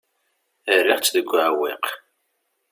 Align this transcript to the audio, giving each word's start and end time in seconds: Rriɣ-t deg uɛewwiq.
Rriɣ-t 0.77 1.11
deg 1.15 1.27
uɛewwiq. 1.33 1.85